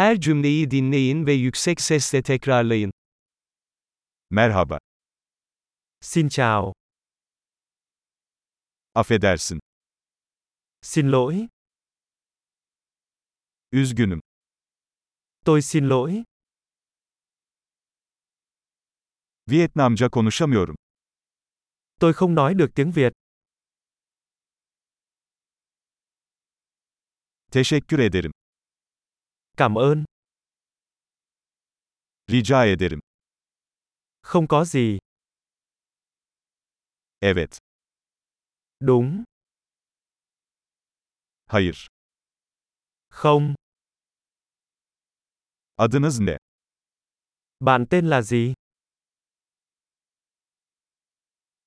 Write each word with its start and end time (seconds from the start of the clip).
Her 0.00 0.20
cümleyi 0.20 0.70
dinleyin 0.70 1.26
ve 1.26 1.32
yüksek 1.32 1.80
sesle 1.80 2.22
tekrarlayın. 2.22 2.92
Merhaba. 4.30 4.78
Xin 6.00 6.28
chào. 6.28 6.72
Affedersin. 8.94 9.60
Xin 10.82 11.12
lỗi. 11.12 11.48
Üzgünüm. 13.72 14.20
Tôi 15.44 15.62
xin 15.62 15.88
lỗi. 15.88 16.24
Vietnamca 19.48 20.08
konuşamıyorum. 20.08 20.76
Tôi 22.00 22.12
không 22.12 22.34
nói 22.34 22.54
được 22.58 22.74
tiếng 22.74 22.92
Việt. 22.92 23.12
Teşekkür 27.50 27.98
ederim. 27.98 28.39
Cảm 29.60 29.74
ơn. 29.74 30.04
Rica 32.28 32.64
ederim. 32.64 33.00
Không 34.22 34.48
có 34.48 34.64
gì. 34.64 34.98
Evet. 37.20 37.58
Đúng. 38.80 39.24
Hayır. 41.46 41.86
Không. 43.08 43.54
Adınız 45.76 46.20
ne? 46.20 46.36
Bạn 47.60 47.86
tên 47.90 48.06
là 48.06 48.22
gì? 48.22 48.54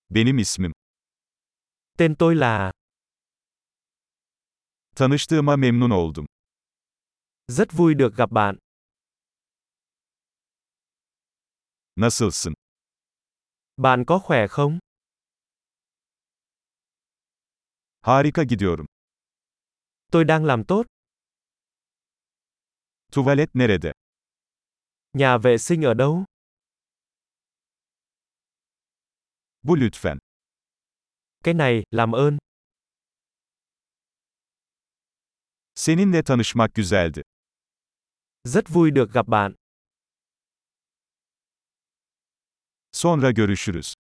Benim 0.10 0.38
ismim. 0.38 0.72
Tên 1.98 2.16
tôi 2.16 2.36
là. 2.36 2.72
Tanıştığıma 4.96 5.56
memnun 5.56 5.90
oldum. 5.90 6.26
Rất 7.48 7.68
vui 7.72 7.94
được 7.94 8.14
gặp 8.18 8.32
bạn. 8.32 8.58
Nasılsın? 11.96 12.54
Bạn 13.78 14.04
có 14.08 14.20
khỏe 14.20 14.48
không? 14.48 14.80
Harika 18.02 18.44
gidiyorum. 18.44 18.86
Tôi 20.12 20.24
đang 20.26 20.46
làm 20.46 20.64
tốt. 20.66 20.86
Tuvalet 23.12 23.50
nerede? 23.54 23.92
Nhà 25.14 25.38
vệ 25.38 25.58
sinh 25.58 25.82
ở 25.86 25.94
đâu? 25.94 26.26
Bu 29.62 29.76
lütfen. 29.76 30.18
Cái 31.44 31.54
này, 31.54 31.84
làm 31.92 32.12
ơn. 32.12 32.38
Seninle 35.76 36.22
tanışmak 36.24 36.74
güzeldi. 36.74 37.22
Rất 38.46 38.70
vui 38.70 38.92
được 38.92 39.14
gặp 39.14 39.28
bạn. 39.28 39.56
Sonra 42.92 43.32
görüşürüz. 43.32 43.94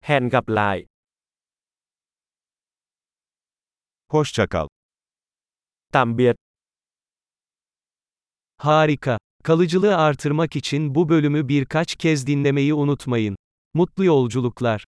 Hẹn 0.00 0.28
gặp 0.28 0.48
lại. 0.48 0.86
Hoşça 4.08 4.46
kal. 4.46 4.68
Tạm 5.92 6.16
biệt. 6.18 6.36
Harika. 8.56 9.18
Kalıcılığı 9.44 9.96
artırmak 9.96 10.56
için 10.56 10.94
bu 10.94 11.08
bölümü 11.08 11.48
birkaç 11.48 11.96
kez 11.96 12.26
dinlemeyi 12.26 12.74
unutmayın. 12.74 13.36
Mutlu 13.74 14.04
yolculuklar. 14.04 14.84